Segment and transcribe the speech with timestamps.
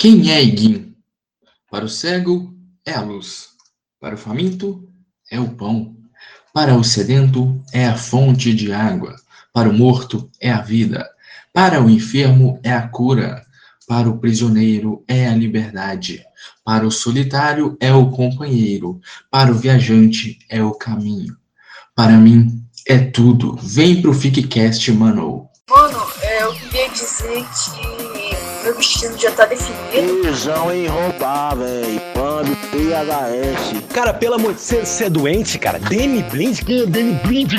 [0.00, 0.94] Quem é Iguim?
[1.68, 2.54] Para o cego
[2.86, 3.48] é a luz,
[4.00, 4.88] para o faminto
[5.28, 5.96] é o pão,
[6.54, 9.16] para o sedento é a fonte de água,
[9.52, 11.04] para o morto é a vida,
[11.52, 13.44] para o enfermo é a cura,
[13.88, 16.22] para o prisioneiro é a liberdade,
[16.64, 21.36] para o solitário é o companheiro, para o viajante é o caminho.
[21.96, 23.56] Para mim é tudo.
[23.60, 25.48] Vem pro Ficcast, mano.
[25.68, 28.07] Mano, é, eu queria dizer que
[28.68, 30.20] meu destino já tá definido.
[30.20, 31.98] Prisão em roubar, véi.
[32.12, 33.82] Pambi, PHS.
[33.94, 35.78] Cara, pelo amor de Deus, você é doente, cara?
[35.78, 36.60] Danny Blind?
[36.60, 37.54] Quem é Danny Blind?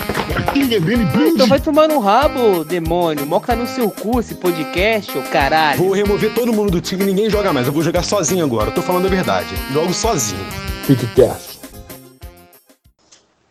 [0.53, 1.33] Quem é Danny Blind?
[1.33, 3.25] Então vai tomar no rabo, demônio.
[3.25, 5.79] Mó que tá no seu cu esse podcast, ô caralho.
[5.79, 7.65] Vou remover todo mundo do time e ninguém joga mais.
[7.65, 8.69] Eu vou jogar sozinho agora.
[8.69, 9.49] Eu tô falando a verdade.
[9.73, 10.45] Jogo sozinho.
[10.85, 11.57] Ficcast.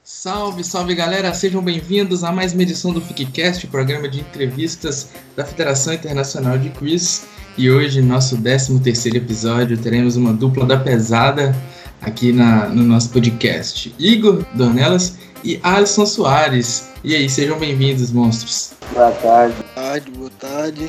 [0.04, 5.44] Salve, salve galera, sejam bem-vindos a mais uma edição do Ficcast, programa de entrevistas da
[5.44, 7.26] Federação Internacional de Quiz.
[7.58, 11.52] E hoje, nosso 13 terceiro episódio, teremos uma dupla da pesada
[12.00, 13.92] aqui na, no nosso podcast.
[13.98, 16.90] Igor Dornelas e Alisson Soares.
[17.02, 18.74] E aí, sejam bem-vindos, monstros.
[18.94, 19.56] Boa tarde.
[19.56, 20.88] Boa tarde, boa tarde,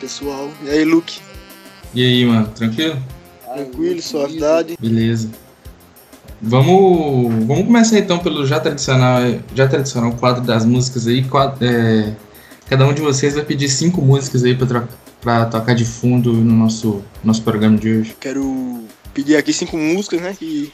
[0.00, 0.48] pessoal.
[0.62, 1.18] E aí, Luke?
[1.92, 3.02] E aí, mano, tranquilo?
[3.52, 4.78] Tranquilo, suavidade.
[4.80, 5.28] Beleza.
[6.40, 11.24] Vamos, vamos começar então pelo já tradicional, já tradicional quadro das músicas aí.
[11.24, 12.14] Quadro, é,
[12.70, 14.86] cada um de vocês vai pedir cinco músicas aí para
[15.50, 18.16] tocar de fundo no nosso, nosso programa de hoje.
[18.20, 20.72] Quero pedir aqui cinco músicas, né, que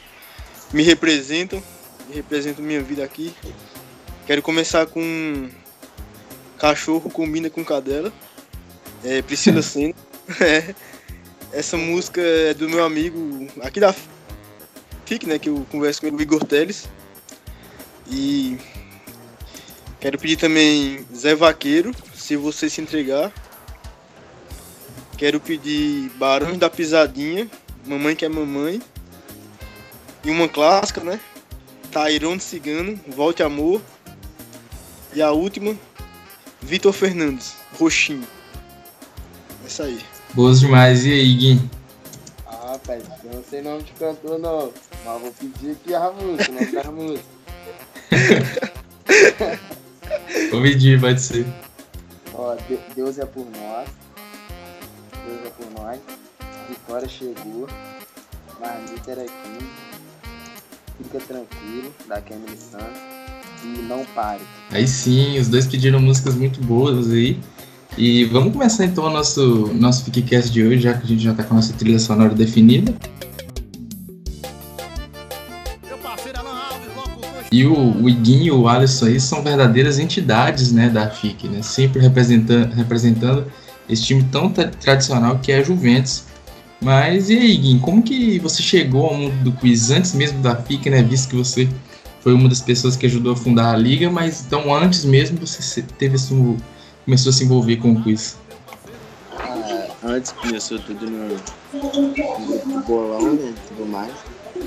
[0.71, 1.61] me representam,
[2.07, 3.33] me representam minha vida aqui.
[4.27, 5.49] Quero começar com
[6.57, 8.13] Cachorro Combina com Cadela,
[9.03, 9.95] é, Priscila Senna.
[10.39, 10.75] É,
[11.51, 13.93] essa música é do meu amigo aqui da
[15.05, 16.87] FIC, né, que eu converso com ele, o Igor Teles.
[18.09, 18.57] E
[19.99, 23.33] quero pedir também Zé Vaqueiro, se você se entregar.
[25.23, 27.49] Quero pedir Barões da Pisadinha,
[27.85, 28.81] Mamãe que é Mamãe.
[30.21, 31.17] E uma clássica, né?
[31.93, 33.81] Tairão de Cigano, Volte Amor.
[35.13, 35.77] E a última,
[36.61, 38.27] Vitor Fernandes, Roxinho.
[39.65, 39.97] Essa aí.
[40.33, 41.05] Boas demais.
[41.05, 41.69] E aí, Gui?
[42.45, 44.73] Ah, rapaz, eu não sei nome de cantor não.
[45.05, 47.23] Mas vou pedir aqui a música, o nome da música.
[50.51, 51.45] Vou pedir, pode ser.
[52.33, 53.87] Ó, De- Deus é por nós.
[55.83, 55.99] Nós.
[56.69, 57.67] Vitória chegou.
[58.57, 59.65] Marmita era aqui.
[60.97, 63.01] Fica tranquilo, da Camille Santos.
[63.65, 64.43] E não pare.
[64.71, 67.37] Aí sim, os dois pediram músicas muito boas aí.
[67.97, 71.33] E vamos começar então o nosso, nosso Ficcast de hoje, já que a gente já
[71.33, 72.93] tá com a nossa trilha sonora definida.
[77.51, 81.61] E o, o Iguinho e o Alisson aí são verdadeiras entidades né, da FIC, né?
[81.61, 83.51] Sempre representando, representando
[83.89, 86.23] esse time tão tra- tradicional que é a Juventus.
[86.81, 90.55] Mas e aí, Iguinho, como que você chegou ao mundo do quiz antes mesmo da
[90.55, 91.01] FIC, né?
[91.01, 91.69] Visto que você
[92.19, 95.81] foi uma das pessoas que ajudou a fundar a liga, mas então antes mesmo você
[95.81, 96.57] teve esse,
[97.05, 98.37] começou a se envolver com o quiz.
[99.37, 103.53] Ah, antes começou tudo no, no grupo do bolão, né?
[103.69, 104.11] Tudo mais.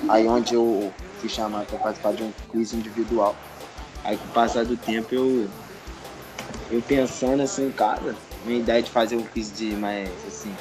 [0.09, 3.37] Aí onde eu fui chamado para participar de um quiz individual.
[4.05, 5.49] Aí com o passar do tempo eu,
[6.71, 8.15] eu pensando assim, cara,
[8.47, 10.55] minha ideia de fazer um quiz de mais assim,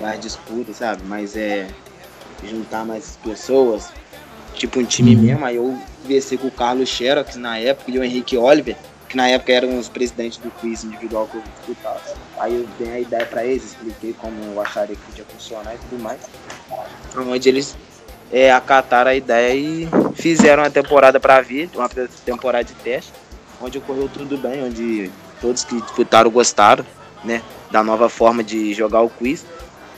[0.00, 1.02] mais disputa, sabe?
[1.06, 1.68] Mas é
[2.44, 3.90] juntar mais pessoas,
[4.54, 5.22] tipo um time Uhum.
[5.22, 8.76] mesmo, aí eu conversei com o Carlos Xerox na época e o Henrique Oliver,
[9.08, 12.00] que na época eram os presidentes do quiz individual que eu disputava.
[12.38, 15.78] Aí eu dei a ideia pra eles, expliquei como eu acharia que podia funcionar e
[15.78, 16.18] tudo mais.
[17.16, 17.76] Onde eles
[18.32, 21.88] é, acataram a ideia e fizeram uma temporada pra vir, uma
[22.24, 23.12] temporada de teste,
[23.60, 25.10] onde ocorreu tudo bem, onde
[25.40, 26.86] todos que disputaram gostaram,
[27.24, 29.44] né, da nova forma de jogar o quiz.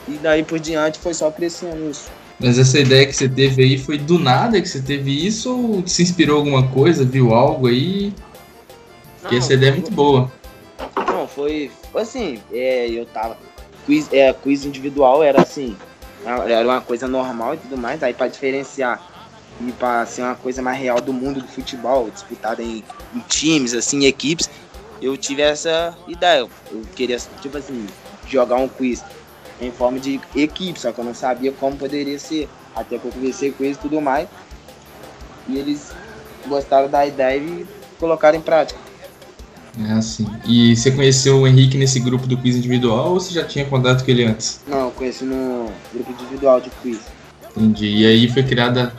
[0.07, 2.11] E daí por diante foi só crescendo isso.
[2.39, 5.87] Mas essa ideia que você teve aí foi do nada que você teve isso ou
[5.87, 8.13] se inspirou alguma coisa, viu algo aí?
[9.21, 10.29] Porque essa ideia é muito boa.
[11.07, 13.37] Não, foi foi assim, é, eu tava.
[13.85, 15.75] Quiz, é, quiz individual era assim,
[16.25, 19.01] era uma coisa normal e tudo mais, aí pra diferenciar
[19.61, 22.83] e pra ser uma coisa mais real do mundo do futebol, disputada em,
[23.13, 24.49] em times, assim, em equipes,
[25.03, 26.39] eu tive essa ideia.
[26.39, 27.85] Eu, queria, tipo assim,
[28.27, 29.03] jogar um quiz
[29.59, 32.47] em forma de equipe, só que eu não sabia como poderia ser.
[32.75, 34.27] Até que eu conversei com eles e tudo mais.
[35.47, 35.91] E eles
[36.47, 37.67] gostaram da ideia e
[37.99, 38.79] colocaram em prática.
[39.87, 40.25] É assim.
[40.45, 44.03] E você conheceu o Henrique nesse grupo do quiz individual ou você já tinha contato
[44.03, 44.61] com ele antes?
[44.67, 46.99] Não, eu conheci no grupo individual de quiz.
[47.55, 47.87] Entendi.
[47.87, 48.93] E aí foi criada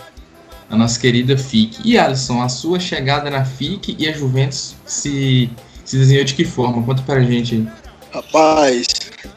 [0.69, 1.81] a nossa querida FIC.
[1.85, 5.51] E Alisson, a sua chegada na FIC e a Juventus se,
[5.85, 6.83] se desenhou de que forma?
[6.83, 7.69] Conta pra gente aí.
[8.13, 8.87] Rapaz,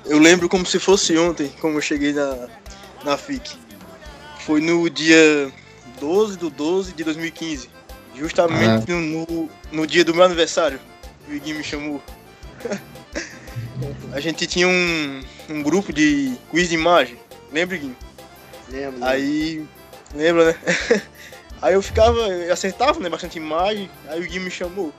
[0.05, 2.47] Eu lembro como se fosse ontem, como eu cheguei na,
[3.03, 3.55] na FIC.
[4.39, 5.51] Foi no dia
[5.99, 7.69] 12 do 12 de 2015.
[8.15, 10.79] Justamente no, no, no dia do meu aniversário.
[11.27, 12.01] O Iguinho me chamou.
[14.13, 17.17] A gente tinha um, um grupo de quiz de imagem.
[17.51, 17.97] Lembra, Iguinho?
[18.69, 19.03] Lembro.
[19.03, 19.65] Aí.
[20.15, 20.55] Lembra, né?
[21.61, 23.09] Aí eu ficava, eu acertava, né?
[23.09, 23.89] Bastante imagem.
[24.07, 24.93] Aí o Gui me chamou.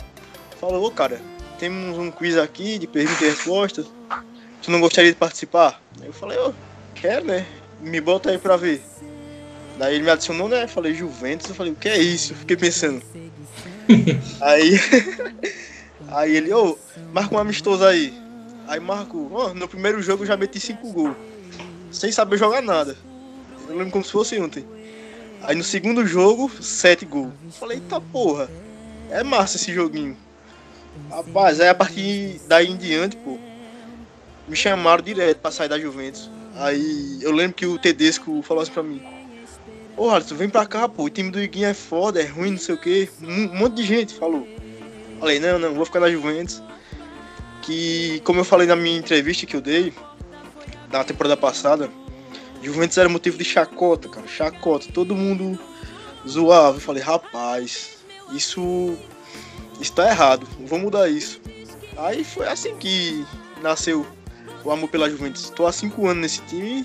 [0.60, 1.20] Falou, ô cara,
[1.58, 3.86] temos um quiz aqui de perguntas e respostas.
[4.62, 5.82] Tu não gostaria de participar?
[6.02, 6.52] Eu falei, ô,
[6.94, 7.46] quero, né?
[7.80, 8.82] Me bota aí pra ver.
[9.78, 10.66] Daí ele me adicionou, né?
[10.66, 11.48] Falei, Juventus.
[11.48, 12.32] Eu falei, o que é isso?
[12.32, 13.02] Eu fiquei pensando.
[14.40, 14.80] aí.
[16.08, 16.78] aí ele, ô,
[17.12, 18.12] marca um amistoso aí.
[18.66, 21.16] Aí marco, ó, no primeiro jogo eu já meti 5 gols.
[21.90, 22.96] Sem saber jogar nada.
[23.68, 24.64] Eu lembro como se fosse ontem.
[25.42, 27.32] Aí no segundo jogo, 7 gols.
[27.58, 28.50] Falei, eita porra,
[29.10, 30.16] é massa esse joguinho.
[31.10, 33.38] Rapaz, aí a partir daí em diante, pô,
[34.46, 36.30] me chamaram direto pra sair da Juventus.
[36.54, 39.02] Aí eu lembro que o Tedesco falou assim pra mim:
[39.96, 42.58] Ô Alisson, vem pra cá, pô, o time do Iguinho é foda, é ruim, não
[42.58, 43.08] sei o que.
[43.22, 44.46] Um monte de gente falou.
[45.18, 46.62] Falei, não, não, vou ficar na Juventus.
[47.62, 49.92] Que, como eu falei na minha entrevista que eu dei,
[50.88, 51.90] da temporada passada,
[52.62, 54.26] Juventus era motivo de chacota, cara.
[54.26, 54.86] Chacota.
[54.92, 55.58] Todo mundo
[56.26, 56.76] zoava.
[56.76, 57.98] Eu falei, rapaz,
[58.32, 58.96] isso
[59.80, 60.46] está errado.
[60.66, 61.40] Vou mudar isso.
[61.96, 63.24] Aí foi assim que
[63.62, 64.06] nasceu
[64.64, 65.44] o amor pela Juventus.
[65.44, 66.84] Estou há cinco anos nesse time.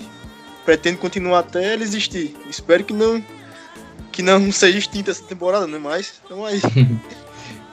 [0.64, 2.34] Pretendo continuar até ele existir.
[2.48, 3.22] Espero que não
[4.10, 5.78] que não seja extinta essa temporada, né?
[5.78, 6.60] Mas, então aí.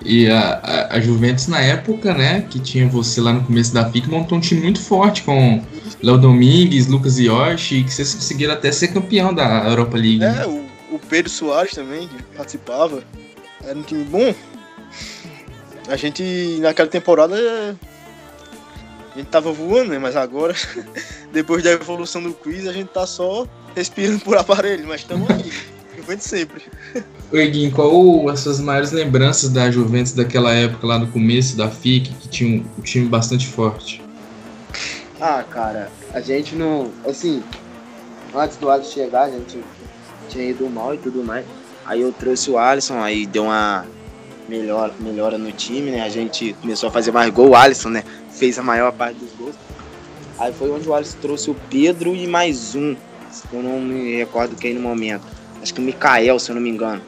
[0.03, 3.88] E a, a, a, Juventus na época, né, que tinha você lá no começo da
[3.88, 5.63] FIC, montou um time muito forte com
[6.01, 10.24] Léo Domingues, Lucas Yoshi, que vocês conseguiram até ser campeão da Europa League.
[10.24, 10.65] É, o,
[10.95, 13.03] o Pedro Soares também que participava.
[13.63, 14.33] Era um time bom.
[15.91, 17.35] A gente, naquela temporada,
[19.13, 19.99] a gente tava voando, né?
[19.99, 20.55] Mas agora,
[21.33, 23.45] depois da evolução do quiz, a gente tá só
[23.75, 25.51] respirando por aparelho, mas estamos aqui.
[25.97, 26.63] Juventus sempre.
[27.29, 32.13] Oi, qual as suas maiores lembranças da Juventus daquela época, lá no começo da FIC,
[32.13, 34.01] que tinha um, um time bastante forte?
[35.19, 36.89] Ah, cara, a gente não.
[37.05, 37.43] Assim,
[38.33, 39.59] antes do Alisson chegar, a gente
[40.29, 41.45] tinha ido mal e tudo mais.
[41.85, 43.85] Aí eu trouxe o Alisson, aí deu uma
[44.47, 46.01] melhora, melhora no time, né?
[46.01, 47.49] A gente começou a fazer mais gol.
[47.49, 48.03] O Alisson, né?
[48.29, 49.55] Fez a maior parte dos gols.
[50.39, 52.95] Aí foi onde o Alisson trouxe o Pedro e mais um.
[53.53, 55.23] Eu não me recordo quem no momento.
[55.61, 57.01] Acho que o Mikael, se eu não me engano.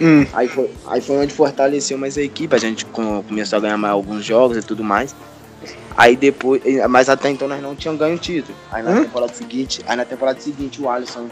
[0.00, 0.26] Hum.
[0.32, 2.54] Aí, foi, aí foi onde fortaleceu mais a equipe.
[2.54, 5.14] A gente começou a ganhar mais alguns jogos e tudo mais.
[5.96, 8.56] Aí depois, mas até então nós não tínhamos ganho o título.
[8.70, 9.02] Aí na hum?
[9.04, 11.26] temporada seguinte, aí na temporada seguinte o Alisson,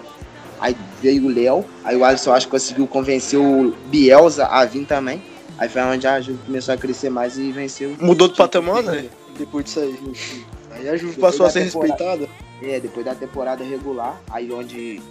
[0.59, 0.75] aí
[1.05, 5.23] veio o Léo, aí o Alisson acho que conseguiu convencer o Bielsa a vir também.
[5.59, 7.95] Aí foi onde a Juve começou a crescer mais e venceu.
[8.01, 9.05] Mudou do patamar, né?
[9.39, 9.99] Depois disso aí.
[10.71, 12.27] Aí a Juve passou a ser respeitada.
[12.63, 15.03] É, depois da temporada regular, aí onde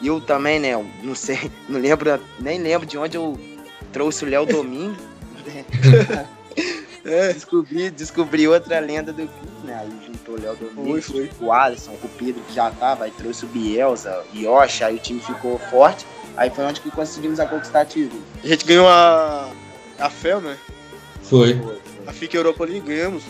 [0.00, 0.72] eu também, né,
[1.02, 3.36] não sei, não lembro, nem lembro de onde eu
[3.92, 4.96] trouxe o Léo Domingo.
[7.04, 7.32] É.
[7.32, 9.78] Descobri, descobri outra lenda do clube, né?
[9.80, 11.08] Aí juntou o Léo Domingos,
[11.40, 14.98] o Alisson, o Pedro que já tava, aí trouxe o Bielsa, o Yoshi, aí o
[14.98, 16.06] time ficou forte.
[16.36, 18.22] Aí foi onde que conseguimos a conquistar título.
[18.42, 19.50] A gente ganhou a,
[19.98, 20.56] a FEL, né?
[21.22, 21.60] Foi.
[22.06, 23.22] A FIC Europa League ganhamos.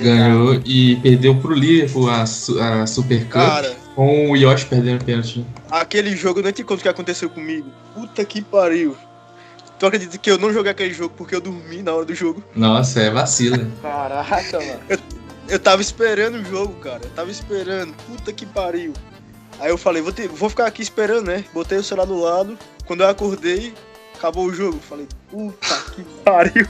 [0.00, 3.32] Ganhou e perdeu pro Liverpool a, a Super Cup.
[3.32, 5.44] Cara, com o Yoshi perdendo pênalti.
[5.70, 7.70] Aquele jogo, eu não te conto o que aconteceu comigo.
[7.94, 8.96] Puta que pariu.
[9.80, 12.44] Tu acredita que eu não joguei aquele jogo porque eu dormi na hora do jogo?
[12.54, 13.66] Nossa, é vacila.
[13.80, 14.80] Caraca, mano.
[14.86, 14.98] Eu,
[15.48, 17.00] eu tava esperando o jogo, cara.
[17.02, 17.94] Eu tava esperando.
[18.06, 18.92] Puta que pariu.
[19.58, 21.46] Aí eu falei, vou, ter, vou ficar aqui esperando, né?
[21.54, 22.58] Botei o celular do lado.
[22.84, 23.72] Quando eu acordei,
[24.14, 24.78] acabou o jogo.
[24.86, 26.68] Falei, puta que pariu.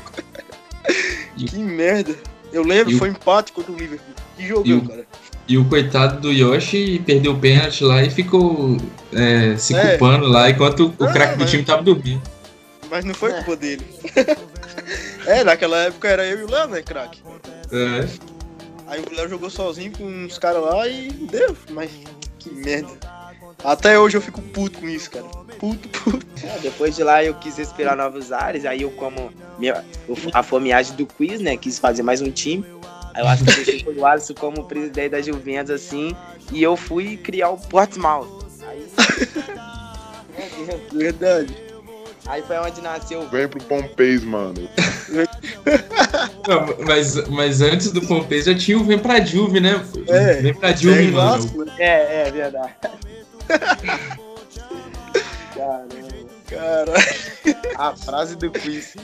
[1.36, 2.14] que merda.
[2.52, 4.14] Eu lembro, foi empate contra o Liverpool.
[4.36, 5.04] Que jogão, cara.
[5.48, 8.76] E o coitado do Yoshi perdeu o pênalti lá e ficou
[9.12, 9.98] é, se é.
[9.98, 12.22] culpando lá enquanto o craque do time tava dormindo
[12.90, 13.34] mas não foi é.
[13.36, 13.86] culpa dele.
[15.26, 17.22] é, naquela época era eu e o Léo, né, craque?
[17.72, 18.30] É.
[18.86, 21.90] Aí o Léo jogou sozinho com uns caras lá e deu, mas
[22.38, 22.90] que merda.
[23.62, 25.24] Até hoje eu fico puto com isso, cara.
[25.58, 26.26] Puto, puto.
[26.42, 29.84] É, depois de lá eu quis respirar novos ares, aí eu como minha,
[30.32, 32.64] a fomeagem do quiz, né, quis fazer mais um time.
[33.14, 36.16] Aí eu acho que eu deixei o Alisson como presidente da Juventus, assim,
[36.52, 38.26] e eu fui criar o Portsmouth.
[38.66, 38.88] Aí...
[40.92, 41.69] Verdade.
[42.30, 43.28] Aí foi onde nasceu.
[43.28, 44.68] Vem pro Pompeis, mano.
[46.46, 49.84] Não, mas, mas antes do Pompeis já tinha o Vem pra Juve, né?
[50.06, 51.42] É, Vem pra Juve, é mano.
[51.42, 51.74] Vasco, né?
[51.76, 52.72] É, é verdade.
[55.56, 56.00] Caramba.
[56.46, 56.92] Cara.
[57.76, 58.96] A frase do quiz.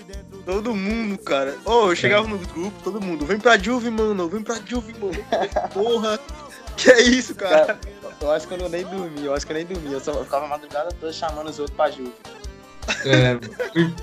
[0.44, 1.56] Todo mundo, cara.
[1.64, 5.18] Oh, eu chegava no grupo, todo mundo, vem pra Juve, mano, vem pra Juve, mano.
[5.74, 6.18] Porra.
[6.76, 7.66] Que é isso, cara?
[7.66, 7.78] Cara,
[8.20, 9.92] eu acho que eu não nem dormi, eu acho que eu nem dormi.
[9.92, 12.12] Eu, só, ficava a madrugada toda chamando os outros pra Juve.
[13.04, 13.36] É,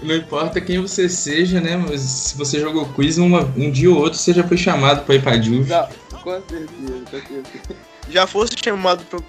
[0.01, 1.77] não- importa quem você seja, né?
[1.77, 5.15] Mas se você jogou quiz, uma- um dia ou outro você já foi chamado pra
[5.15, 5.69] ir pra Juve.
[5.69, 5.87] Não,
[6.21, 7.43] com certeza, com certeza.
[8.09, 9.19] Já fosse chamado pra,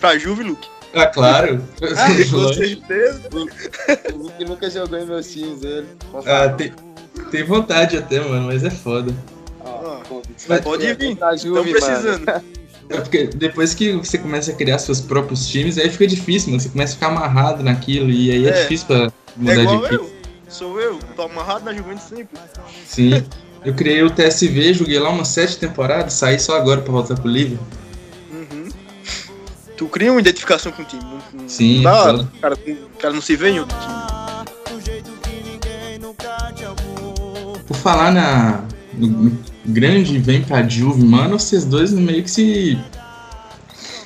[0.00, 0.68] pra Juve, Luke?
[0.94, 1.62] Ah, claro.
[1.78, 1.86] Com
[2.54, 3.22] certeza.
[4.14, 5.86] O Luke nunca jogou em meus times, ele.
[6.26, 6.72] Ah, tem,
[7.30, 9.14] tem vontade até, mano, mas é foda.
[9.64, 10.00] Ah,
[10.48, 12.26] mas Pode vir, estão Juve, precisando.
[12.26, 12.42] mano.
[12.88, 16.60] É porque depois que você começa a criar seus próprios times, aí fica difícil, mano.
[16.60, 18.62] Você começa a ficar amarrado naquilo e aí é, É.
[18.62, 19.94] difícil pra É mudar igual de equipe.
[19.94, 20.12] eu.
[20.48, 22.38] Sou eu, tô amarrado na Juventus sempre.
[22.86, 23.24] Sim.
[23.64, 27.30] Eu criei o TSV, joguei lá umas sete temporadas, saí só agora pra voltar pro
[27.30, 27.58] livro.
[28.30, 28.68] Uhum.
[29.76, 31.02] Tu cria uma identificação com o time.
[31.32, 32.22] não- Sim, não dá, foda.
[32.36, 35.02] o cara, o cara não se vê em outro time.
[37.66, 42.78] Por falar na no grande vem pra Juve, mano, vocês dois meio que se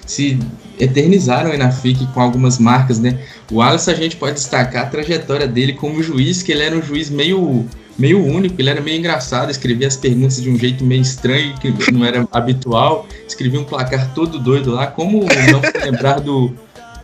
[0.06, 0.38] se
[0.78, 3.18] eternizaram aí na FIC com algumas marcas, né?
[3.50, 6.82] O Alisson a gente pode destacar a trajetória dele como juiz, que ele era um
[6.82, 7.66] juiz meio
[7.98, 11.90] meio único, ele era meio engraçado, escrevia as perguntas de um jeito meio estranho, que
[11.90, 16.52] não era habitual, escrevia um placar todo doido lá, como não se lembrar do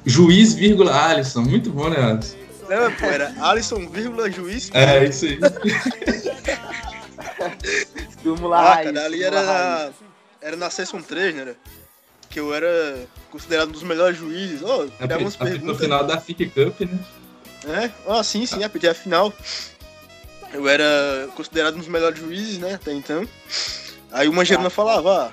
[0.04, 2.37] juiz, vírgula, Alisson, muito bom, né, Alisson?
[2.68, 4.71] Não, pô, era Alisson, vírgula, juiz.
[4.75, 5.38] É, isso aí.
[8.23, 9.49] Turma Ah, raiz, cara, ali era raiz.
[9.51, 9.93] na,
[10.49, 11.55] era na Season 3, né?
[12.31, 14.62] Que eu era considerado um dos melhores juízes.
[14.62, 15.79] Oh, Apitou umas no perguntas.
[15.81, 16.99] final da FIC Cup, né?
[17.65, 19.33] É, ah, sim, sim, apitei a final.
[20.53, 23.27] Eu era considerado um dos melhores juízes, né, até então.
[24.11, 25.33] Aí uma geruna falava, ah,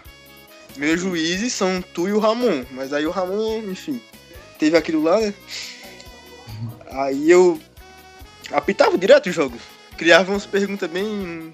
[0.77, 2.63] meus juízes são tu e o Ramon.
[2.72, 4.01] Mas aí o Ramon, enfim,
[4.58, 5.34] teve aquilo lá, né?
[6.91, 7.60] Aí eu
[8.51, 9.62] apitava direto os jogos.
[9.98, 11.53] Criava umas perguntas bem,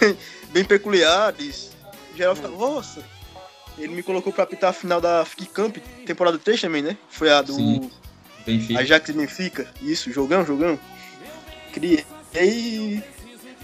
[0.00, 0.16] bem,
[0.52, 1.70] bem peculiares.
[2.12, 3.02] Em geral ficava, nossa.
[3.78, 6.96] Ele me colocou pra apitar a final da FIC Camp, temporada 3 também, né?
[7.08, 7.90] Foi a do Sim.
[8.44, 8.80] Benfica.
[8.80, 10.78] Ajax Benfica, isso, jogão, jogão.
[11.72, 13.02] Criei e,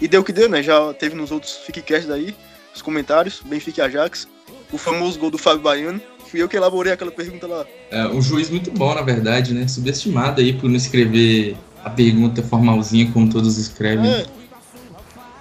[0.01, 0.63] e deu o que deu, né?
[0.63, 2.35] Já teve nos outros Fickcast aí,
[2.73, 4.27] os comentários, Benfica e Ajax.
[4.71, 6.01] O famoso gol do Fábio Baiano.
[6.27, 7.65] Fui eu que elaborei aquela pergunta lá.
[7.89, 9.67] É, um juiz muito bom, na verdade, né?
[9.67, 14.11] Subestimado aí por não escrever a pergunta formalzinha como todos escrevem.
[14.11, 14.25] É.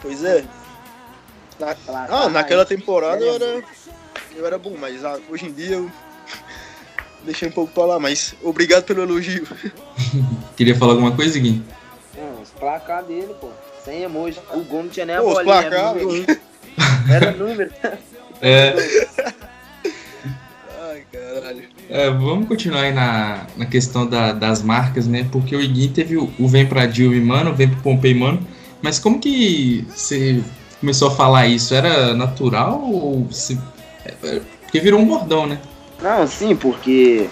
[0.01, 0.45] Pois é.
[1.59, 3.63] Na- Placar ah, naquela temporada eu era,
[4.37, 5.91] eu era bom, mas ah, hoje em dia eu
[7.25, 7.99] deixei um pouco pra lá.
[7.99, 9.47] Mas obrigado pelo elogio.
[10.57, 11.63] Queria falar alguma coisa, Gui?
[12.17, 13.49] Não, os placar dele, pô.
[13.85, 14.39] Sem emoji.
[14.53, 15.55] O gol não tinha nem a Pô, os bolinha.
[15.55, 16.41] Era placar, número.
[17.11, 17.71] Era número.
[18.41, 18.75] É,
[20.81, 21.63] Ai, caralho.
[21.89, 25.27] é, vamos continuar aí na, na questão da- das marcas, né?
[25.33, 28.47] Porque o Iguin teve o, o Vem pra Dilma, mano, o Vem pro Pompei, mano.
[28.81, 30.43] Mas como que você
[30.81, 31.75] começou a falar isso?
[31.75, 33.59] Era natural ou se...
[34.05, 35.61] é, é, Porque virou um bordão, né?
[36.01, 37.29] Não, sim, porque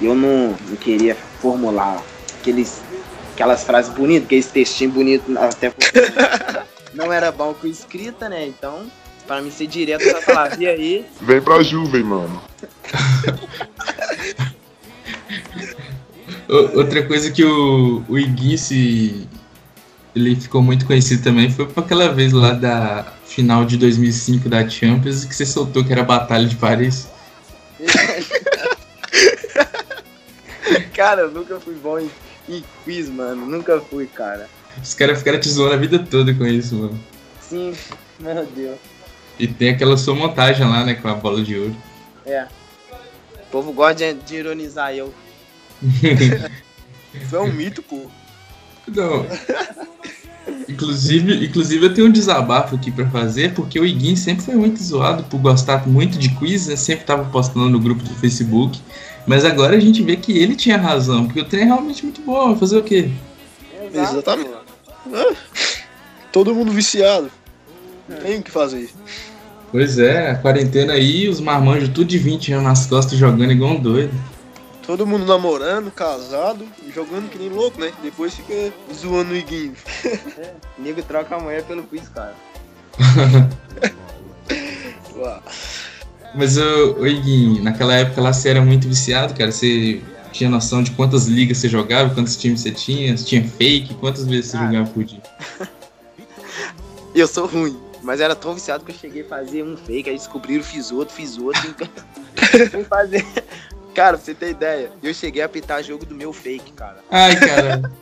[0.00, 2.02] eu não, não queria formular
[2.40, 2.80] aqueles,
[3.34, 5.92] aquelas frases bonitas, aqueles textinhos bonitos, até porque
[6.94, 8.46] não era bom com escrita, né?
[8.46, 8.86] Então,
[9.26, 11.06] pra mim ser direto, eu já falava, e aí?
[11.20, 12.42] Vem pra Juve, mano.
[16.48, 19.28] Outra coisa que o, o Iguin se.
[20.18, 24.68] Ele ficou muito conhecido também foi por aquela vez lá da final de 2005 da
[24.68, 27.06] Champions que você soltou que era a Batalha de Paris.
[30.92, 32.10] cara, eu nunca fui bom em,
[32.48, 33.46] em quiz, mano.
[33.46, 34.48] Nunca fui, cara.
[34.82, 36.98] Os caras ficaram te zoando a vida toda com isso, mano.
[37.40, 37.72] Sim,
[38.18, 38.78] meu Deus.
[39.38, 41.76] E tem aquela sua montagem lá, né, com a bola de ouro.
[42.26, 42.48] É.
[43.36, 45.14] O povo gosta de, de ironizar eu.
[47.32, 48.10] É um mito, pô.
[48.94, 49.26] Não.
[50.68, 54.82] Inclusive, inclusive eu tenho um desabafo aqui pra fazer, porque o Iguin sempre foi muito
[54.82, 56.76] zoado por gostar muito de quiz, né?
[56.76, 58.80] sempre tava postando no grupo do Facebook.
[59.26, 62.20] Mas agora a gente vê que ele tinha razão, porque o trem é realmente muito
[62.22, 62.50] bom.
[62.50, 63.10] Vai Fazer o quê?
[63.92, 64.50] Exatamente.
[66.32, 67.30] Todo mundo viciado.
[68.08, 68.90] Não tem o que fazer.
[69.70, 73.72] Pois é, a quarentena aí, os marmanjos tudo de 20 anos nas costas jogando igual
[73.72, 74.12] um doido.
[74.88, 77.92] Todo mundo namorando, casado, jogando que nem louco, né?
[78.02, 79.74] Depois fica zoando o iguinho.
[80.78, 82.34] Nego troca a mulher pelo quiz, cara.
[86.34, 89.52] Mas o, o Iguinho, naquela época lá você era muito viciado, cara.
[89.52, 90.00] Você
[90.32, 94.26] tinha noção de quantas ligas você jogava, quantos times você tinha, se tinha fake, quantas
[94.26, 94.66] vezes você Ah.
[94.68, 95.20] jogava por dia.
[97.14, 100.16] Eu sou ruim, mas era tão viciado que eu cheguei a fazer um fake, aí
[100.16, 101.74] descobriram, fiz outro, fiz outro.
[102.70, 103.26] Fui fazer.
[103.98, 106.98] Cara, pra você ter ideia, eu cheguei a apitar jogo do meu fake, cara.
[107.10, 107.92] Ai, cara.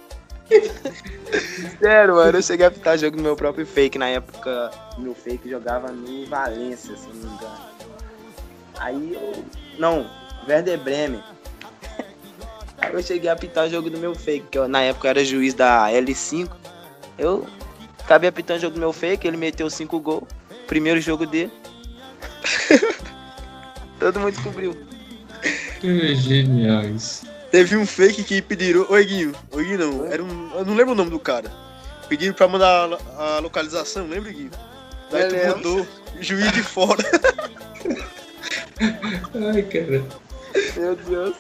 [1.80, 3.96] Sério, mano, eu cheguei a pitar jogo no meu próprio fake.
[3.96, 7.56] Na época, meu fake jogava no Valência, se não me engano.
[8.78, 9.44] Aí eu.
[9.78, 10.06] Não,
[10.46, 11.24] Werder Bremen.
[12.76, 15.24] Aí eu cheguei a pitar jogo do meu fake, que eu, na época eu era
[15.24, 16.50] juiz da L5.
[17.16, 17.46] Eu
[18.04, 20.24] acabei apitando jogo do meu fake, ele meteu 5 gols.
[20.66, 21.50] Primeiro jogo dele.
[23.98, 24.95] Todo mundo descobriu.
[25.80, 27.26] Que genial isso.
[27.50, 28.86] Teve um fake que pediram.
[28.88, 29.32] Oi, Guinho.
[29.52, 30.06] Oi, Guinho não.
[30.06, 30.50] Era um.
[30.54, 31.50] Eu não lembro o nome do cara.
[32.08, 34.50] Pediram pra mandar a lo- a localização, lembra, Guinho?
[35.10, 35.56] Daí Eu tu lembro.
[35.56, 35.86] mandou.
[36.20, 37.02] Juiz de fora.
[39.54, 40.04] Ai, cara.
[40.76, 41.36] Meu Deus.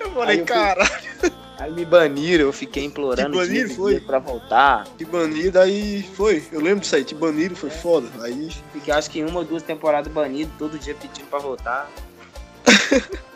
[0.00, 1.00] Eu falei, Aí eu fui- cara,
[1.58, 4.00] Aí me baniram, eu fiquei implorando Te baniram, foi?
[4.00, 4.86] pra voltar.
[4.96, 6.42] te banido, aí foi.
[6.50, 8.08] Eu lembro disso aí, te baniram, foi foda.
[8.22, 8.50] Aí.
[8.72, 11.90] Fiquei acho que uma ou duas temporadas banido, todo dia pedindo pra voltar.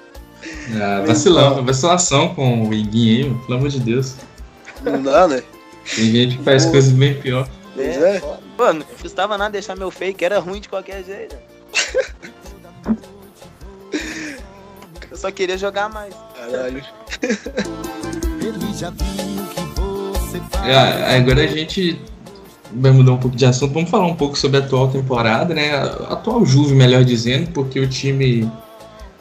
[0.80, 4.16] Ah, vacilão, vacilação com o Iguinho aí, mano, pelo amor de Deus.
[4.82, 5.42] Não dá, né?
[5.94, 7.48] Tem gente que faz coisas bem pior.
[7.78, 8.18] É.
[8.20, 8.40] foda.
[8.56, 11.36] Pô, não custava nada deixar meu fake, era ruim de qualquer jeito.
[15.10, 16.14] Eu só queria jogar mais.
[16.36, 16.82] Caralho.
[20.66, 22.00] Ah, agora a gente
[22.72, 23.72] vai mudar um pouco de assunto.
[23.72, 25.74] Vamos falar um pouco sobre a atual temporada, né?
[25.74, 28.50] A atual Juve, melhor dizendo, porque o time,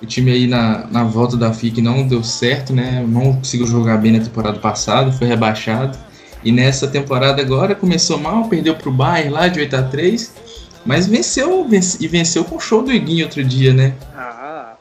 [0.03, 3.03] o time aí na, na volta da FIC não deu certo, né?
[3.07, 5.98] Não conseguiu jogar bem na temporada passada, foi rebaixado.
[6.43, 10.43] E nessa temporada agora começou mal, perdeu pro Bayern lá de 8 a 3
[10.86, 13.95] mas venceu, vence- e venceu com o show do Iguinho outro dia, né?
[14.15, 14.74] Ah.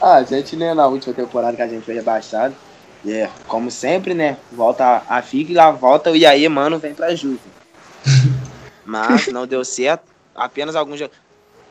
[0.00, 2.54] ah, a gente, né, na última temporada que a gente foi rebaixado.
[3.02, 4.36] E é, como sempre, né?
[4.52, 7.40] Volta a FIC e lá volta o Iaê, mano, vem pra Juve.
[8.84, 10.04] Mas não deu certo.
[10.34, 11.16] Apenas alguns jogos.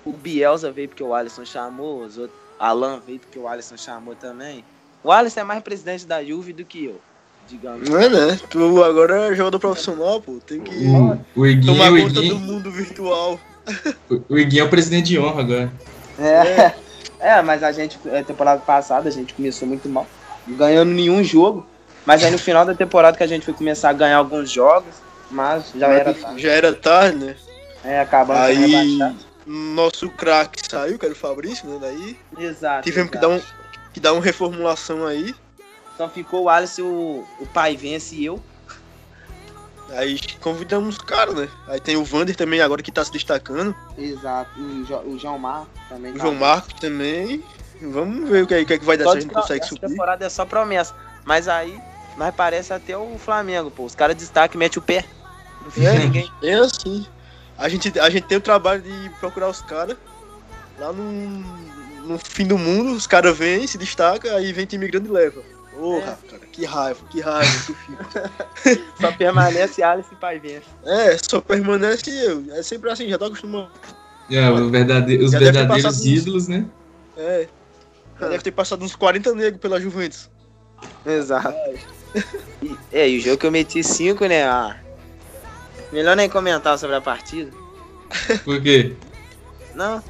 [0.10, 2.38] O Bielsa veio porque o Alisson chamou, os outros.
[2.58, 4.64] Alan veio porque o Alisson chamou também.
[5.04, 7.00] O Alisson é mais presidente da Juve do que eu,
[7.48, 7.88] digamos.
[7.88, 8.40] Não é, né?
[8.50, 10.40] Tu agora é jogador profissional, pô.
[10.46, 13.40] Tem que O, o Iguinho, tomar o conta do mundo virtual.
[14.10, 15.72] o- o Iguinho é o presidente de honra agora.
[16.20, 16.74] É.
[17.20, 20.08] é, mas a gente, a temporada passada, a gente começou muito mal,
[20.48, 21.66] ganhando nenhum jogo.
[22.06, 24.96] Mas aí no final da temporada que a gente foi começar a ganhar alguns jogos,
[25.30, 26.42] mas já era tarde.
[26.42, 27.36] Já era tarde, né?
[27.86, 29.29] É, acabando sendo Aí rebaixado.
[29.50, 31.78] Nosso craque saiu, que era o Fabrício, né?
[31.82, 32.84] Daí Exato.
[32.84, 33.34] tivemos que exato.
[33.34, 35.34] dar, um, que dar uma reformulação aí.
[35.98, 38.40] Só ficou o Alisson, o, o pai vence e eu.
[39.92, 41.50] Aí convidamos os caras, né?
[41.68, 43.76] Aí tem o Vander também agora que tá se destacando.
[43.98, 44.52] Exato.
[44.60, 46.12] E o, Jo- o João Mar também.
[46.12, 47.44] O tá João Marcos também.
[47.82, 49.34] Vamos ver o que, é- o que, é que vai dar Só se a gente
[49.34, 49.88] consegue essa subir.
[49.88, 50.94] temporada é só promessa.
[51.26, 51.82] Mas aí,
[52.18, 53.84] mas parece até o Flamengo, pô.
[53.84, 55.04] Os caras destacam e metem o pé.
[55.64, 55.98] Não fica É.
[55.98, 56.32] ninguém.
[56.44, 57.06] É assim.
[57.60, 59.98] A gente, a gente tem o trabalho de procurar os caras.
[60.80, 61.12] Lá no,
[62.08, 65.42] no fim do mundo, os caras vêm, se destacam, aí vem time grande e leva.
[65.76, 68.86] Porra, cara, que raiva, que raiva que eu fico.
[69.00, 70.66] Só permanece Alisson e pai vence.
[70.86, 72.46] É, só permanece eu.
[72.52, 73.72] É sempre assim, já tô acostumado.
[74.30, 76.66] É, verdade- os Já verdadeiros ídolos, né?
[77.18, 77.48] É.
[78.20, 80.30] Já deve ter passado uns 40 negros pela Juventus.
[81.06, 81.56] Exato.
[82.62, 84.44] E, é, e o jogo que eu meti 5, né?
[84.44, 84.76] Ah,
[85.92, 87.52] melhor nem comentar sobre a partida.
[88.44, 88.94] Por quê?
[89.76, 90.04] Não,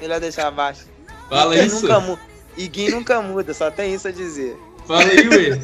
[0.00, 0.86] melhor deixar abaixo.
[1.28, 1.82] Fala Iguinho isso.
[1.82, 2.18] Nunca mu-
[2.56, 4.56] Iguinho nunca muda, só tem isso a dizer.
[4.86, 5.60] Fala aí, ué.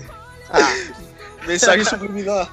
[0.50, 0.74] Ah,
[1.46, 2.50] Mensagem subliminar.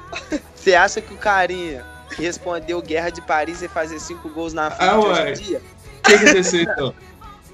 [0.56, 4.70] você acha que o carinha que respondeu Guerra de Paris e fazer 5 gols na
[4.72, 5.30] frente Ah, hoje ué.
[5.30, 5.62] em dia?
[6.00, 6.96] O que aconteceu então?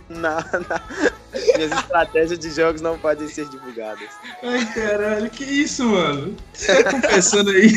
[0.09, 1.57] Não, não.
[1.57, 4.07] Minhas estratégias de jogos não podem ser divulgadas.
[4.41, 6.35] Ai, caralho, que isso, mano?
[6.53, 7.73] Você tá confessando aí?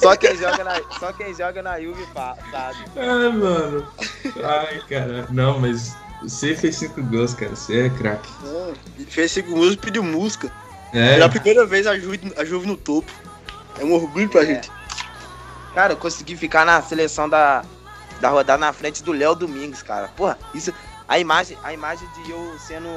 [0.00, 2.78] Só quem joga na, só quem joga na Juve sabe.
[2.96, 3.86] Ai, mano.
[4.42, 5.26] Ai, caralho.
[5.30, 7.54] Não, mas você fez cinco gols, cara.
[7.54, 8.28] Você é craque.
[9.08, 10.50] Fez cinco músicas e pediu música.
[10.92, 13.10] É, Pela primeira vez a Juve, a Juve no topo.
[13.78, 14.46] É um orgulho pra É.
[14.46, 14.70] gente.
[15.74, 17.64] Cara, eu consegui ficar na seleção da,
[18.20, 20.08] da rodada na frente do Léo Domingos, cara.
[20.08, 20.74] Porra, isso.
[21.10, 22.88] A imagem, a imagem de eu sendo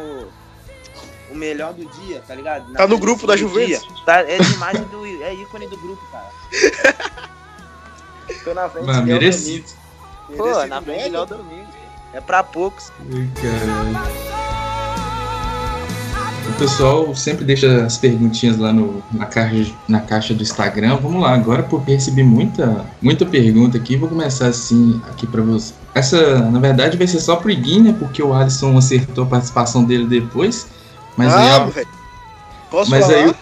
[1.32, 2.72] o melhor do dia, tá ligado?
[2.72, 3.82] Na Tá no grupo da Juventus?
[3.82, 5.04] dia, Tá, é imagem do.
[5.04, 6.30] É ícone do grupo, cara.
[8.44, 9.66] Tô na frente mano, merecido.
[10.38, 11.74] Pô, Merecido na frente Léo Domingos.
[12.14, 12.92] É pra poucos.
[13.42, 14.44] Caralho.
[16.50, 20.98] O pessoal sempre deixa as perguntinhas lá no, na, caixa, na caixa do Instagram.
[20.98, 25.74] Vamos lá, agora porque recebi muita, muita pergunta aqui, vou começar assim aqui pra você.
[25.96, 27.96] Essa, na verdade, vai ser só pro Iguinho, né?
[27.98, 30.68] Porque o Alisson acertou a participação dele depois.
[31.16, 31.88] Mas aí, ah, velho.
[32.72, 33.18] Posso mas falar?
[33.26, 33.36] aí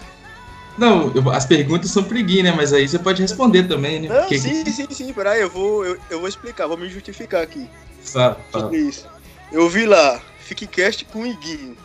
[0.78, 2.52] Não, eu- as perguntas são pro Iguinho, né?
[2.52, 4.10] Mas aí você pode responder também, né?
[4.10, 5.14] Não, Porque- sim, sim, sim.
[5.14, 7.70] Peraí, eu vou, eu, eu vou explicar, vou me justificar aqui
[8.04, 8.66] Fala, fala.
[8.66, 9.06] sobre isso.
[9.52, 11.78] Eu vi lá, Fique Cast com o Iguinho.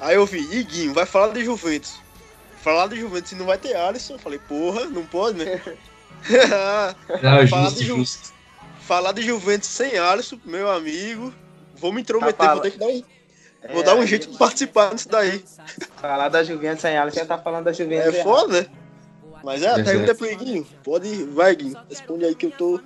[0.00, 1.94] Aí eu vi, Iguinho, vai falar de Juventus.
[2.62, 4.14] Falar de Juventus e não vai ter Alisson.
[4.14, 5.60] Eu falei, porra, não pode, né?
[6.28, 8.37] Não, Fala justo, de Ju- justo.
[8.88, 11.32] Falar de Juventus sem Alisson, meu amigo.
[11.78, 13.02] Vou me intrometer, Tá vou ter que dar um,
[13.62, 15.44] É, vou dar um jeito de participar nisso daí.
[16.00, 18.14] Falar da Juventus sem ela, você tá falando da Juventus.
[18.14, 18.66] É foda, né?
[19.44, 20.66] Mas é, a pergunta é pro Iguinho.
[20.82, 21.76] Pode ir, vai, Iguinho.
[21.88, 22.80] Responde aí que eu tô.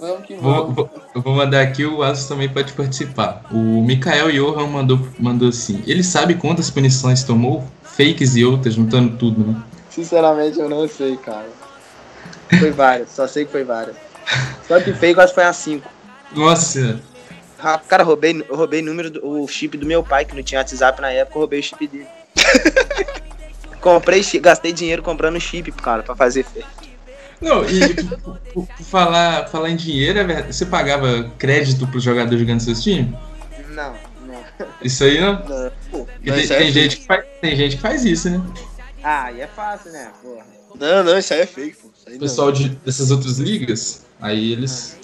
[0.00, 0.74] Vamos que Vou, vamos.
[0.74, 3.44] vou- eu vou mandar aqui, o Alisson também pode participar.
[3.52, 7.62] O Mikael Johan mandou, mandou assim: ele sabe quantas punições tomou?
[7.82, 9.62] Fakes e outras, juntando tudo, né?
[9.90, 11.48] Sinceramente, eu não sei, cara.
[12.58, 13.94] Foi várias, só sei que foi várias.
[14.68, 15.88] Só que acho que foi a 5.
[16.34, 17.00] Nossa,
[17.88, 21.00] Cara, roubei, eu roubei número do, o chip do meu pai, que não tinha WhatsApp
[21.00, 22.06] na época, eu roubei o chip dele.
[23.80, 26.66] Comprei, gastei dinheiro comprando chip, cara, pra fazer fake.
[27.40, 31.98] Não, e por, por- por falar, falar em dinheiro, é verdade, você pagava crédito pro
[31.98, 33.12] jogador jogando seus times?
[33.70, 34.44] Não, não.
[34.80, 35.32] Isso aí não?
[35.34, 35.72] não.
[35.90, 38.40] Pô, Não, tem, é gente que faz, tem gente que faz isso, né?
[39.02, 40.12] Ah, aí é fácil, né?
[40.22, 40.46] Porra.
[40.78, 41.88] Não, não, isso aí é fake, pô.
[41.96, 42.20] Isso aí O não.
[42.20, 44.96] pessoal de, dessas outras ligas, aí eles.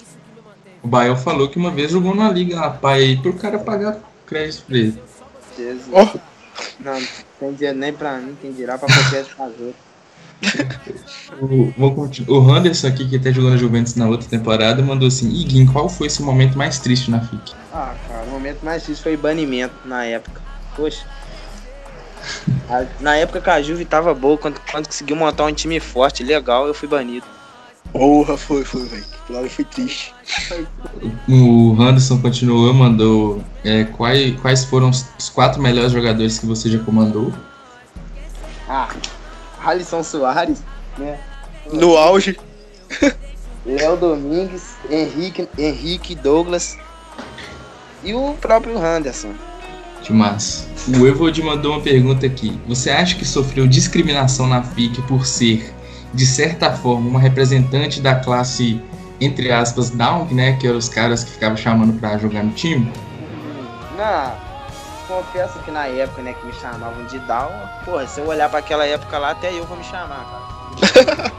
[0.81, 3.99] O Bael falou que uma vez jogou numa liga lá, pai, aí pro cara pagar
[4.25, 5.01] crédito pra ele.
[5.57, 5.89] Jesus.
[5.91, 6.05] Ó.
[6.79, 7.07] Não, não
[7.39, 9.75] tem dinheiro nem pra mim, quem dirá pra qualquer fazer.
[11.41, 11.73] O,
[12.33, 15.89] o Anderson aqui, que até jogou na Juventus na outra temporada, mandou assim: Iguin, qual
[15.89, 17.53] foi seu momento mais triste na FIC?
[17.73, 20.41] Ah, cara, o momento mais difícil foi banimento na época.
[20.75, 21.05] Poxa.
[22.99, 26.67] Na época que a Juve tava boa, quando, quando conseguiu montar um time forte, legal,
[26.67, 27.25] eu fui banido.
[27.91, 29.05] Porra, foi, foi, velho.
[29.23, 30.13] Aquilo ali foi triste.
[31.27, 36.79] O Anderson continuou, mandou é, quais, quais foram os quatro melhores jogadores que você já
[36.79, 37.33] comandou.
[38.67, 38.89] Ah,
[39.63, 40.61] Alisson Soares,
[40.97, 41.19] né?
[41.71, 42.37] No auge.
[43.65, 46.77] Léo Domingues, Henrique, Henrique Douglas
[48.03, 49.33] e o próprio Anderson.
[50.01, 50.65] Que massa.
[50.87, 52.59] O Evod mandou uma pergunta aqui.
[52.67, 55.73] Você acha que sofreu discriminação na FIC por ser,
[56.13, 58.81] de certa forma, uma representante da classe,
[59.19, 60.53] entre aspas, down, né?
[60.53, 62.91] Que eram os caras que ficavam chamando pra jogar no time?
[63.97, 64.33] Não,
[65.07, 67.51] confesso que na época, né, que me chamavam de Down,
[67.83, 70.47] porra, se eu olhar pra aquela época lá, até eu vou me chamar,
[70.85, 71.31] cara.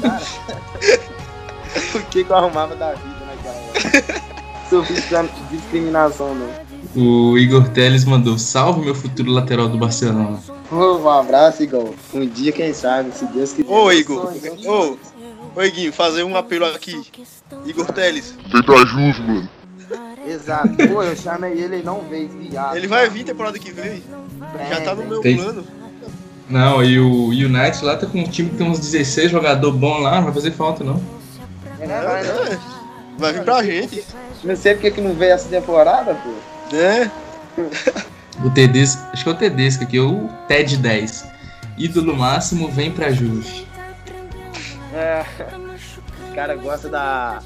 [0.00, 0.22] cara,
[1.94, 4.22] o que que eu arrumava da vida naquela época?
[4.68, 6.48] Sofri de discriminação, não.
[6.96, 10.38] O Igor Teles mandou: Salve meu futuro lateral do Barcelona.
[10.72, 11.92] Um abraço, Igor.
[12.14, 13.70] Um dia, quem sabe, se Deus quiser.
[13.70, 14.32] Ô, Igor.
[14.66, 14.96] Ô,
[15.54, 17.00] ô, Iguinho, fazer um apelo aqui.
[17.66, 18.34] Igor Teles.
[18.50, 19.48] Vem pra Juve, mano.
[20.26, 20.70] Exato.
[20.88, 22.76] Pô, eu chamei ele e não veio, viado.
[22.76, 24.02] Ele vai vir temporada que vem.
[24.70, 25.36] Já tá no meu Tem.
[25.36, 25.64] plano.
[26.48, 30.02] Não, e o United lá tá com um time que tem uns 16 jogadores bons
[30.02, 31.02] lá, não vai fazer falta não.
[31.80, 32.44] É, vai, não.
[32.46, 32.58] É,
[33.18, 34.04] vai vir pra gente.
[34.44, 36.74] Não sei porque que não veio essa temporada, pô.
[36.74, 37.10] Né?
[38.44, 41.32] O Tedesco, acho que é o Tedesco aqui, o TED 10.
[41.78, 43.66] Ídolo máximo vem pra Juve.
[44.94, 45.24] É.
[46.28, 47.40] Os caras gostam da,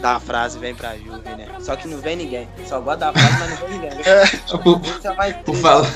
[0.00, 1.48] da frase vem pra Juve, né?
[1.58, 2.48] Só que não vem ninguém.
[2.66, 3.90] Só gosta da frase, mas não vem ninguém.
[3.90, 5.62] Por, é por, triste.
[5.62, 5.86] falar,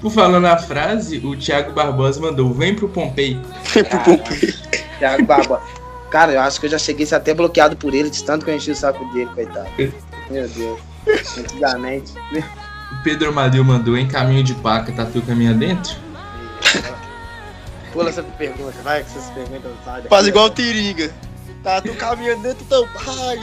[0.00, 3.40] por falar na frase, o Thiago Barbosa mandou: vem pro Pompei.
[3.72, 4.54] Pro Pompei.
[4.98, 5.62] Thiago Barbosa.
[6.10, 8.44] Cara, eu acho que eu já cheguei a ser até bloqueado por ele, de tanto
[8.44, 9.68] que eu enchi o saco dele, coitado.
[10.30, 10.95] Meu Deus.
[11.38, 12.12] Antigamente.
[12.92, 15.94] O Pedro Amadeu mandou: em caminho de paca, tatu caminha dentro.
[17.92, 20.08] Pula essa pergunta, vai que essas perguntas não sabem.
[20.08, 21.10] Faz igual o Tiringa.
[21.62, 23.38] Tá tu caminhando dentro do teu pai.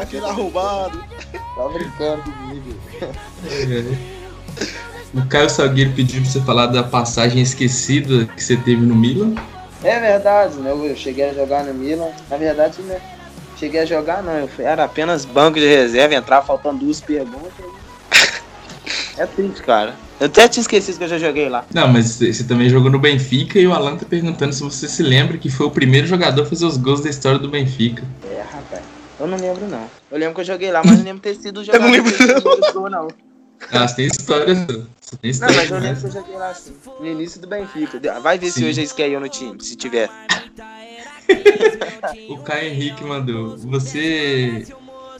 [0.00, 1.04] Aquele arrombado.
[1.32, 2.74] Tá brincando comigo.
[5.14, 9.34] O Caio Salgueiro pediu pra você falar da passagem esquecida que você teve no Milan.
[9.84, 10.70] É verdade, né?
[10.70, 12.08] Eu cheguei a jogar no Milan.
[12.30, 12.98] Na verdade, né?
[13.62, 17.52] Cheguei a jogar não, eu fui- era apenas banco de reserva, entrar faltando duas perguntas.
[19.16, 19.94] É triste, cara.
[20.18, 21.64] Eu até tinha esquecido que eu já joguei lá.
[21.72, 25.02] Não, mas você também jogou no Benfica e o Alan tá perguntando se você se
[25.02, 28.02] lembra que foi o primeiro jogador a fazer os gols da história do Benfica.
[28.28, 28.82] É, rapaz.
[29.20, 29.86] Eu não lembro não.
[30.10, 32.72] Eu lembro que eu joguei lá, mas não lembro ter sido o jogador não lembro,
[32.72, 33.08] gol, não.
[33.70, 34.54] Ah, você tem história.
[34.54, 35.56] Você tem Não, história.
[35.56, 36.72] mas eu lembro que eu joguei lá assim.
[36.98, 38.20] No início do Benfica.
[38.20, 38.68] Vai ver se Sim.
[38.68, 40.08] hoje eles querem eu no time, se tiver.
[42.28, 43.56] O Caio Henrique mandou.
[43.58, 44.66] Você.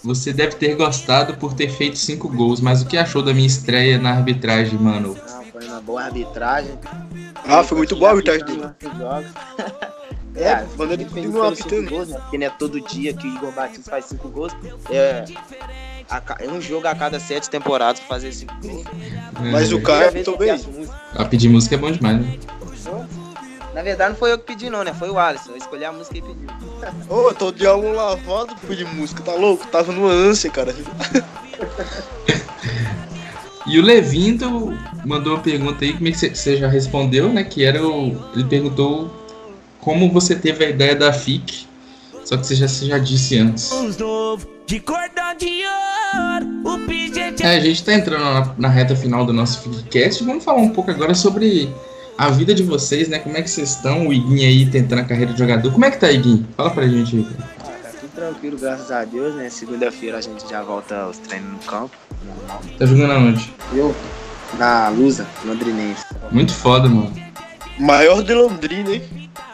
[0.05, 3.47] Você deve ter gostado por ter feito cinco gols, mas o que achou da minha
[3.47, 5.17] estreia na arbitragem, mano?
[5.17, 6.73] Não, foi uma boa arbitragem.
[7.47, 8.63] Ah, foi muito boa a arbitragem dele.
[10.35, 11.91] É, É, quando ele cinco apitando.
[11.91, 12.19] gols, né?
[12.19, 14.51] Porque não é todo dia que o Igor Batista faz cinco gols.
[14.89, 15.27] É,
[16.41, 18.83] é um jogo a cada sete temporadas pra fazer cinco gols.
[19.53, 20.59] Mas É, o Caio bem.
[21.15, 22.39] A pedir música é bom demais, né?
[23.75, 24.93] Na verdade, não foi eu que pedi, não, né?
[24.93, 25.53] Foi o Alisson.
[25.53, 26.49] Eu escolhi a música e pediu.
[27.09, 29.67] Ô, eu tô de alma lavado por de música, tá louco?
[29.69, 30.75] Tava numa ânsia, cara.
[33.65, 37.45] E o Levindo mandou uma pergunta aí, como é que você- você já respondeu, né?
[37.45, 38.09] Que era o.
[38.35, 39.09] Ele perguntou
[39.81, 41.67] como você teve a ideia da FIC.
[42.25, 43.71] Só que você já, você já disse antes.
[47.45, 50.25] É, a gente tá entrando na, na reta final do nosso FICcast.
[50.25, 51.73] Vamos falar um pouco agora sobre
[52.17, 53.19] a vida de vocês, né?
[53.19, 54.09] Como é que vocês estão?
[54.09, 55.73] O Iguinho aí tentando a carreira de jogador.
[55.73, 56.47] Como é que tá, Iguinho?
[56.57, 57.27] Fala pra gente aí.
[57.61, 59.49] Ah, tá tudo tranquilo, graças a Deus, né?
[59.51, 61.97] Segunda-feira a gente já volta aos treinos no campo.
[62.79, 63.53] Tá jogando aonde?
[63.75, 63.95] Eu,
[64.59, 66.05] na Lusa, londrinense.
[66.31, 67.13] Muito foda, mano.
[67.79, 69.03] Maior de Londrina, hein?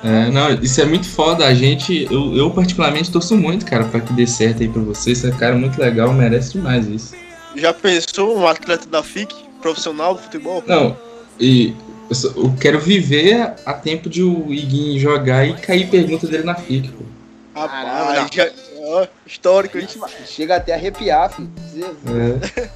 [0.02, 1.46] É, não, isso é muito foda.
[1.46, 5.18] A gente, eu, eu particularmente torço muito, cara, pra que dê certo aí pra vocês.
[5.18, 7.14] Você é cara muito legal, merece demais isso.
[7.54, 10.62] Já pensou um atleta da FIC, profissional do futebol?
[10.66, 10.96] Não,
[11.40, 11.74] e
[12.08, 16.44] eu, só- eu quero viver a tempo de o Iguinho jogar e cair pergunta dele
[16.44, 17.04] na FIC, pô.
[17.54, 19.78] Rapaz, já, ó, histórico?
[20.26, 21.50] Chega até a arrepiar, filho.
[22.06, 22.68] É.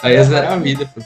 [0.00, 1.00] Aí é zerar a vida, pô.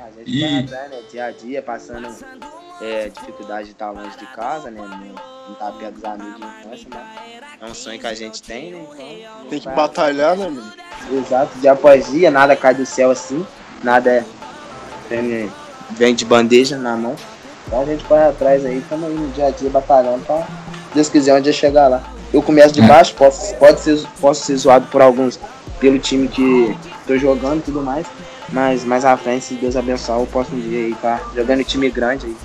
[0.00, 0.96] A gente E- vai atrás, né?
[1.10, 2.08] Dia a dia, passando
[2.80, 4.80] é, dificuldade de estar longe de casa, né?
[4.80, 8.42] Não, não tá perto dos amigos de infância, mas é um sonho que a gente
[8.42, 8.84] tem, né?
[8.94, 10.72] Então, Tem que vai- batalhar, né, mano?
[11.10, 13.44] Exato, dia após dia, nada cai do céu assim,
[13.82, 14.24] nada é,
[15.08, 15.50] vem,
[15.90, 17.16] vem de bandeja na mão.
[17.66, 20.94] Então a gente vai atrás aí, estamos aí no dia a dia batalhando pra se
[20.94, 22.02] Deus quiser um dia chegar lá.
[22.32, 22.86] Eu começo de É.
[22.86, 25.38] baixo, posso, pode ser, posso ser zoado por alguns
[25.80, 28.06] pelo time que tô jogando e tudo mais.
[28.50, 31.64] Mas mais à frente, se Deus abençoar, eu posso um dia aí tá jogando em
[31.64, 32.36] time grande aí.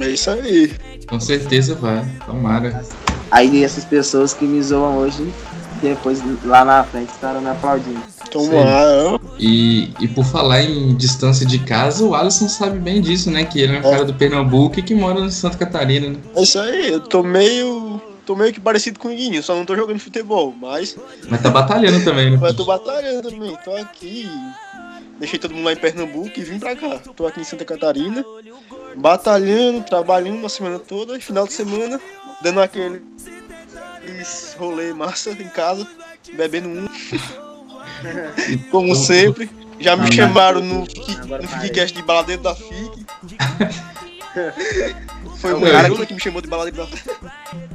[0.00, 0.74] É isso aí.
[1.06, 2.04] Com certeza vai.
[2.24, 2.82] Tomara.
[3.30, 5.30] Aí essas pessoas que me zoam hoje,
[5.82, 8.00] depois lá na frente estarão me aplaudindo.
[8.32, 9.20] Tomara.
[9.38, 13.44] E, e por falar em distância de casa, o Alisson sabe bem disso, né?
[13.44, 13.90] Que ele é um É.
[13.90, 16.16] cara do Pernambuco e que mora em Santa Catarina, né?
[16.34, 18.00] É isso aí, eu tô meio.
[18.24, 20.96] tô meio que parecido com o Iguinho, só não tô jogando futebol, mas.
[21.28, 22.38] Mas tá batalhando também, né?
[22.40, 24.28] Mas tô batalhando também, tô aqui.
[25.18, 26.98] Deixei todo mundo lá em Pernambuco e vim pra cá.
[27.14, 28.24] Tô aqui em Santa Catarina,
[28.96, 32.00] batalhando, trabalhando uma semana toda, final de semana,
[32.42, 33.02] dando aquele
[34.58, 35.86] rolê massa em casa,
[36.36, 36.88] bebendo um.
[38.70, 39.50] Como sempre.
[39.80, 40.86] Já me Ah, chamaram no, no.
[40.86, 43.06] Fiquecast de baladeiro da FIC.
[45.38, 47.10] Foi o Não, cara que me chamou de baladeiro da FIC.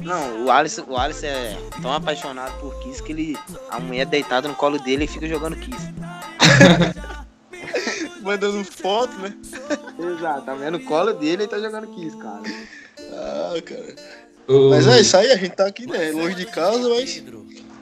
[0.02, 3.38] Não, o Alisson, o Alisson é tão apaixonado por Kiss que ele.
[3.70, 5.78] A mulher deitada no colo dele e fica jogando Kiss.
[8.22, 9.32] Mandando foto, né?
[9.98, 12.42] Exato, tá vendo no colo dele e tá jogando Kiss, cara.
[13.12, 13.94] Ah, cara.
[14.48, 16.10] O- Mas é isso aí, a gente tá aqui, né?
[16.10, 17.22] Longe de casa, mas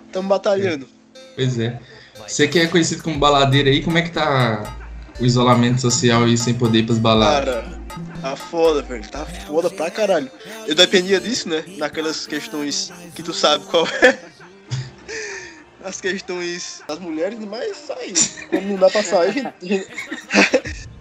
[0.07, 0.87] estamos batalhando.
[1.35, 1.79] Pois é.
[2.27, 4.77] Você que é conhecido como baladeiro aí, como é que tá
[5.21, 7.65] o isolamento social aí sem poder ir pras baladas?
[7.65, 7.81] Cara,
[8.21, 9.09] tá foda, velho.
[9.09, 10.31] Tá foda pra caralho.
[10.67, 11.65] Eu dependia disso, né?
[11.79, 14.19] Naquelas questões que tu sabe qual é.
[15.85, 18.13] As questões das mulheres, mas sai.
[18.51, 19.89] Quando não dá pra sair, a gente,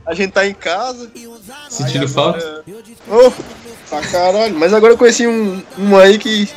[0.06, 1.12] a gente, tá em casa.
[1.70, 2.64] Sentindo falta?
[3.08, 3.32] Ô,
[3.90, 4.54] pra caralho.
[4.54, 6.48] Mas agora eu conheci um, um aí que,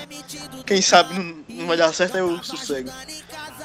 [0.66, 2.90] quem sabe, não, não vai dar certo, aí eu sossego.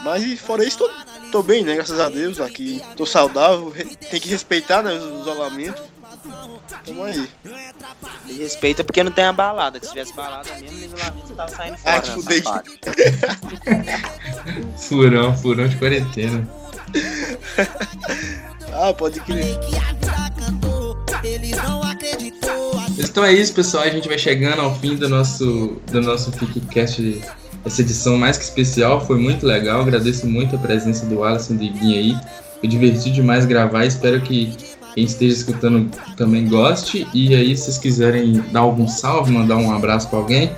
[0.03, 0.89] Mas fora isso, tô,
[1.31, 1.75] tô bem, né?
[1.75, 2.39] Graças a Deus.
[2.39, 3.73] Aqui tô saudável.
[4.09, 4.93] Tem que respeitar, né?
[4.93, 5.81] O isolamento.
[6.85, 7.29] Tamo aí.
[8.27, 9.79] E respeita porque não tem a balada.
[9.79, 11.95] que Se tivesse balada mesmo, o isolamento tava saindo fora.
[11.97, 12.43] Ah, que né, fudei.
[14.77, 16.47] Furão, furão de quarentena.
[18.75, 19.55] Ah, pode crer.
[22.97, 23.83] Então é isso, pessoal.
[23.83, 27.21] A gente vai chegando ao fim do nosso, do nosso FICCast,
[27.65, 29.06] essa edição mais que especial.
[29.06, 29.82] Foi muito legal.
[29.82, 32.17] Agradeço muito a presença do Alisson e do Iguinho aí.
[32.60, 33.86] Foi divertido demais gravar.
[33.86, 34.56] Espero que
[34.93, 37.08] quem esteja escutando também goste.
[37.13, 40.52] E aí, se vocês quiserem dar algum salve, mandar um abraço pra alguém.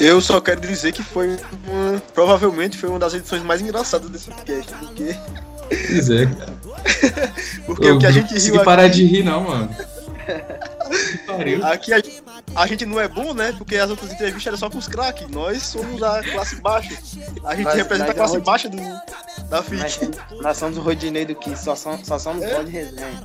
[0.00, 4.30] Eu só quero dizer que foi uma, provavelmente foi uma das edições mais engraçadas desse
[4.30, 5.16] podcast, porque,
[5.68, 6.54] Pois é, cara.
[7.66, 9.68] porque Eu o que a não gente consegui riu parar aqui, de rir, não, mano.
[11.64, 12.02] Aqui a,
[12.54, 13.52] a gente não é bom, né?
[13.56, 15.28] Porque as outras entrevistas eram só com os craques.
[15.28, 16.96] Nós somos a classe baixa.
[17.44, 18.76] A gente representa a mas classe é baixa do,
[19.48, 20.10] da FIT.
[20.42, 22.62] nós somos o Rodinei do Kiss, só, som- só somos É?
[22.64, 23.22] de resenha.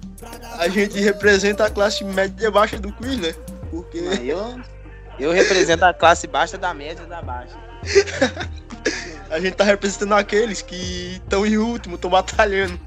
[0.59, 3.33] A gente representa a classe média baixa do quiz, né?
[3.71, 4.61] Porque Mas Eu,
[5.19, 7.55] eu represento a classe baixa da média da baixa.
[9.29, 12.79] a gente tá representando aqueles que estão em último, estão batalhando.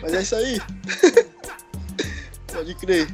[0.00, 0.60] Mas é isso aí.
[2.52, 3.08] Pode crer.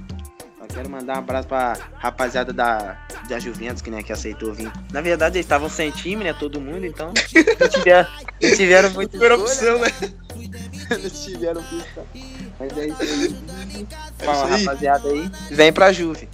[0.73, 4.71] Quero mandar um abraço pra rapaziada da, da Juventus, que, né, que aceitou vir.
[4.93, 6.33] Na verdade, eles estavam sem time, né?
[6.33, 7.13] Todo mundo, então.
[7.61, 8.09] Não tiveram,
[8.41, 9.37] não tiveram muita escolha.
[9.37, 9.89] opção, né?
[10.91, 12.05] Eles tiveram pista.
[12.59, 13.37] Mas é isso aí.
[14.19, 15.31] É Fala, rapaziada aí.
[15.51, 16.29] Vem pra Juve.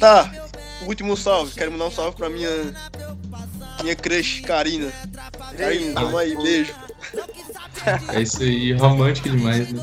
[0.00, 0.30] Tá,
[0.86, 1.54] último salve.
[1.54, 2.48] Quero mandar um salve pra minha.
[3.82, 4.90] Minha crush, Karina.
[5.56, 6.74] Karina, tamo aí, beijo.
[8.12, 9.82] É isso aí, romântico demais, né?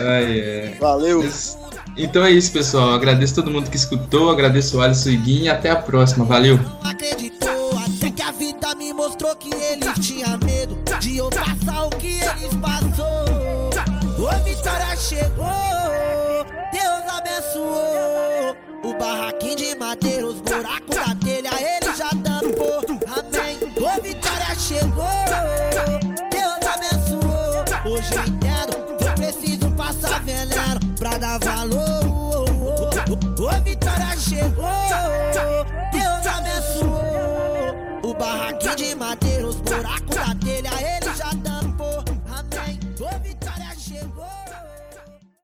[0.00, 0.76] Ai, é.
[0.80, 1.28] Valeu.
[1.96, 2.92] Então é isso, pessoal.
[2.94, 6.24] Agradeço todo mundo que escutou, agradeço o Alisson e Guinho e até a próxima.
[6.24, 6.58] Valeu!
[7.02, 11.90] acreditou Até que a vida me mostrou que eles tinham medo De eu passar o
[11.90, 13.70] que eles passou
[14.18, 21.14] Ô Vitória chegou Deus abençoou O barraquinho de madeira Os buracos da
[36.42, 40.34] Abençoou O barraquinho de madeira, os buracos da